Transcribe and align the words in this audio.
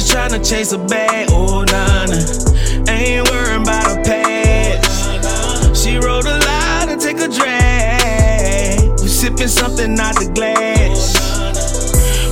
tryna 0.00 0.40
chase 0.48 0.72
a 0.72 0.78
bag, 0.78 1.28
oh 1.30 1.64
nah 1.64 2.06
nah. 2.06 2.90
Ain't 2.90 3.28
worrying 3.30 3.62
about 3.62 3.98
a 3.98 4.02
past. 4.02 5.76
She 5.76 5.96
wrote 5.96 6.24
a 6.26 6.38
lie 6.38 6.86
to 6.88 6.96
take 6.96 7.18
a 7.18 7.28
drag. 7.28 9.00
We 9.00 9.08
sipping 9.08 9.48
something 9.48 9.98
out 9.98 10.14
the 10.16 10.30
glass. 10.34 11.16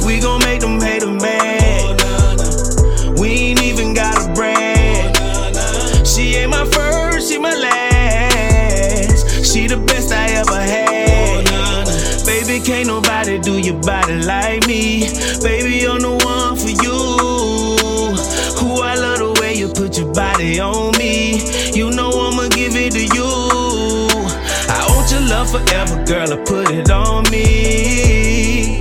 We 0.04 0.20
gon' 0.20 0.40
make 0.40 0.60
them 0.60 0.80
hate 0.80 1.00
them 1.00 1.18
mad. 1.18 2.00
We 3.18 3.28
ain't 3.28 3.62
even 3.62 3.94
gotta 3.94 4.32
brag. 4.34 5.16
She 6.06 6.36
ain't 6.36 6.50
my 6.50 6.64
first, 6.64 7.30
she 7.30 7.38
my 7.38 7.54
last. 7.54 9.44
She 9.44 9.66
the 9.66 9.76
best 9.76 10.10
I 10.12 10.30
ever 10.40 10.60
had. 10.60 11.44
Baby, 12.24 12.64
can't 12.64 12.86
nobody 12.86 13.38
do 13.38 13.58
your 13.58 13.80
body 13.82 14.07
body 20.38 20.60
on 20.60 20.96
me. 20.98 21.42
You 21.74 21.90
know 21.90 22.10
I'ma 22.10 22.48
give 22.48 22.76
it 22.76 22.92
to 22.92 23.02
you. 23.02 23.24
I 24.70 24.86
want 24.88 25.10
your 25.10 25.20
love 25.22 25.50
forever, 25.50 26.04
girl. 26.04 26.32
I 26.32 26.36
put 26.44 26.70
it 26.70 26.90
on 26.90 27.24
me. 27.30 28.80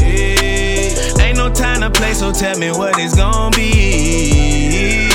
Yeah. 0.00 1.22
Ain't 1.24 1.36
no 1.36 1.52
time 1.52 1.82
to 1.82 1.90
play, 1.90 2.14
so 2.14 2.32
tell 2.32 2.58
me 2.58 2.70
what 2.70 2.98
it's 2.98 3.14
gonna 3.14 3.56
be. 3.56 5.08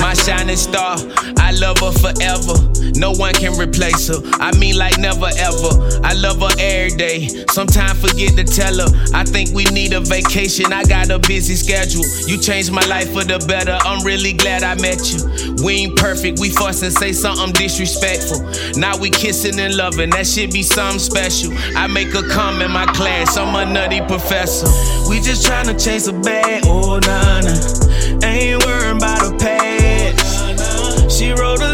My 0.00 0.14
shining 0.14 0.56
star, 0.56 0.96
I 1.38 1.52
love 1.52 1.78
her 1.78 1.92
forever. 1.92 2.75
No 2.96 3.12
one 3.12 3.34
can 3.34 3.58
replace 3.58 4.08
her. 4.08 4.20
I 4.40 4.56
mean, 4.58 4.76
like 4.76 4.98
never 4.98 5.28
ever. 5.36 6.00
I 6.02 6.14
love 6.14 6.40
her 6.40 6.54
every 6.58 6.96
day. 6.96 7.28
Sometimes 7.50 8.00
forget 8.00 8.36
to 8.36 8.44
tell 8.44 8.78
her. 8.78 8.88
I 9.14 9.24
think 9.24 9.50
we 9.50 9.64
need 9.66 9.92
a 9.92 10.00
vacation. 10.00 10.72
I 10.72 10.84
got 10.84 11.10
a 11.10 11.18
busy 11.18 11.54
schedule. 11.54 12.04
You 12.26 12.40
changed 12.40 12.72
my 12.72 12.84
life 12.86 13.12
for 13.12 13.24
the 13.24 13.38
better. 13.46 13.78
I'm 13.82 14.04
really 14.04 14.32
glad 14.32 14.62
I 14.62 14.74
met 14.76 15.12
you. 15.12 15.20
We 15.64 15.84
ain't 15.84 15.96
perfect. 15.96 16.40
We 16.40 16.50
fuss 16.50 16.82
and 16.82 16.92
say 16.92 17.12
something 17.12 17.52
disrespectful. 17.52 18.40
Now 18.80 18.96
we 18.96 19.10
kissing 19.10 19.58
and 19.58 19.76
loving. 19.76 20.10
That 20.10 20.26
should 20.26 20.52
be 20.52 20.62
something 20.62 20.98
special. 20.98 21.52
I 21.76 21.86
make 21.86 22.12
her 22.12 22.26
come 22.28 22.62
in 22.62 22.70
my 22.70 22.86
class. 22.86 23.36
I'm 23.36 23.54
a 23.54 23.70
nutty 23.70 24.00
professor. 24.02 24.66
We 25.08 25.20
just 25.20 25.46
tryna 25.46 25.82
chase 25.82 26.06
a 26.08 26.12
bag, 26.12 26.62
oh 26.66 26.98
nah. 26.98 28.26
Ain't 28.26 28.64
worrying 28.64 28.96
about 28.96 29.34
a 29.34 29.36
past. 29.38 31.16
She 31.16 31.32
wrote 31.32 31.60
a 31.62 31.65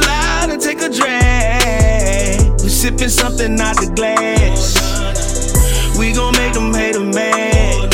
sipping 2.83 3.09
something 3.09 3.61
out 3.61 3.77
the 3.77 3.87
glass. 3.95 4.75
We 5.97 6.13
gon' 6.13 6.33
make 6.33 6.53
them 6.53 6.75
hate 6.75 6.99
mad. 7.15 7.93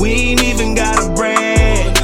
We 0.00 0.10
ain't 0.10 0.42
even 0.42 0.74
gotta 0.74 1.14
brag. 1.14 1.96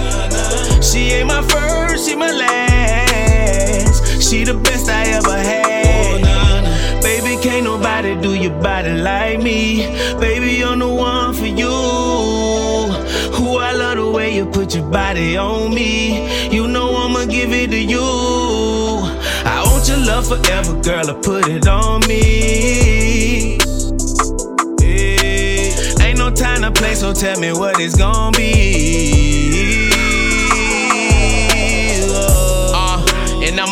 She 0.81 1.11
ain't 1.17 1.27
my 1.27 1.43
first, 1.43 2.09
she 2.09 2.15
my 2.15 2.31
last. 2.31 4.23
She 4.23 4.45
the 4.45 4.55
best 4.55 4.89
I 4.89 5.09
ever 5.19 5.37
had. 5.37 7.03
Baby, 7.03 7.43
can't 7.43 7.65
nobody 7.65 8.15
do 8.21 8.35
your 8.35 8.57
body 8.63 8.95
like 9.03 9.43
me. 9.43 9.89
Baby, 10.21 10.63
I'm 10.63 10.79
the 10.79 10.89
one 10.89 11.35
for 11.35 11.47
you. 11.47 11.77
Who 13.37 13.57
I 13.57 13.73
love 13.73 13.97
the 13.97 14.09
way 14.09 14.37
you 14.37 14.47
put 14.47 14.73
your 14.73 14.89
body 14.89 15.37
on 15.37 15.75
me. 15.75 16.49
You 16.49 16.69
know 16.69 16.95
I'ma 16.95 17.25
give 17.25 17.53
it 17.53 17.71
to 17.73 17.81
you. 17.81 18.16
Forever, 20.27 20.81
girl. 20.83 21.11
I 21.11 21.15
put 21.23 21.49
it 21.49 21.67
on 21.69 22.01
me. 22.09 23.59
Yeah. 24.81 26.05
Ain't 26.05 26.19
no 26.19 26.31
time 26.31 26.63
to 26.63 26.73
play, 26.73 26.95
so 26.95 27.13
tell 27.13 27.39
me 27.39 27.53
what 27.53 27.81
it's 27.81 27.97
gonna 27.97 28.37
be. 28.37 29.86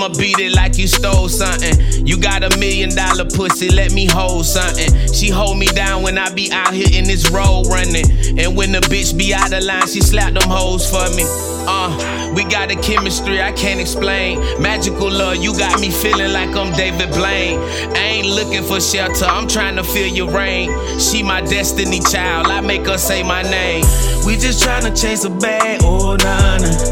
I'ma 0.04 0.18
beat 0.18 0.38
it 0.38 0.54
like 0.54 0.76
you 0.76 0.86
stole 0.86 1.30
something. 1.30 2.06
You 2.06 2.20
got 2.20 2.44
a 2.44 2.58
million 2.58 2.94
dollar 2.94 3.24
pussy, 3.24 3.70
let 3.70 3.92
me 3.92 4.04
hold 4.04 4.44
something. 4.44 4.90
She 5.14 5.30
hold 5.30 5.56
me 5.56 5.66
down 5.68 6.02
when 6.02 6.18
I 6.18 6.30
be 6.30 6.52
out 6.52 6.74
here 6.74 6.88
in 6.92 7.04
this 7.04 7.30
road 7.30 7.68
running. 7.68 8.04
And 8.38 8.54
when 8.54 8.72
the 8.72 8.80
bitch 8.80 9.16
be 9.16 9.32
out 9.32 9.54
of 9.54 9.62
line, 9.64 9.86
she 9.86 10.02
slap 10.02 10.34
them 10.34 10.46
hoes 10.46 10.84
for 10.90 11.08
me. 11.16 11.24
Uh, 11.66 12.34
we 12.36 12.44
got 12.44 12.70
a 12.70 12.76
chemistry 12.82 13.40
I 13.40 13.52
can't 13.52 13.80
explain. 13.80 14.40
Magical 14.60 15.10
love, 15.10 15.36
you 15.36 15.56
got 15.56 15.80
me 15.80 15.90
feeling 15.90 16.34
like 16.34 16.54
I'm 16.54 16.76
David 16.76 17.08
Blaine. 17.14 17.58
I 17.96 18.20
ain't 18.20 18.28
looking 18.28 18.62
for 18.62 18.82
shelter, 18.82 19.24
I'm 19.24 19.48
trying 19.48 19.76
to 19.76 19.84
feel 19.84 20.08
your 20.08 20.28
rain. 20.30 20.68
She 21.00 21.22
my 21.22 21.40
destiny 21.40 22.00
child, 22.00 22.48
I 22.48 22.60
make 22.60 22.84
her 22.86 22.98
say 22.98 23.22
my 23.22 23.40
name. 23.40 23.84
We 24.26 24.36
just 24.36 24.62
tryna 24.62 25.00
chase 25.00 25.24
a 25.24 25.30
bag, 25.30 25.80
oh 25.82 26.16
nah 26.16 26.83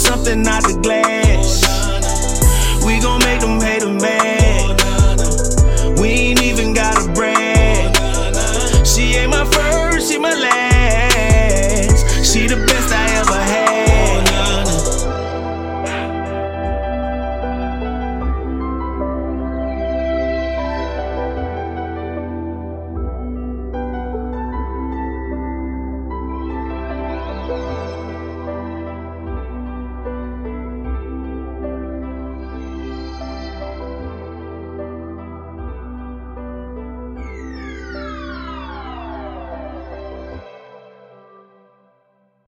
something 0.00 0.46
out 0.46 0.62
the 0.62 0.78
glass. 0.82 1.64
We 2.84 3.00
gon' 3.00 3.20
make 3.20 3.40
them 3.40 3.60
hate 3.60 3.82
a 3.82 3.90
man. 3.90 4.39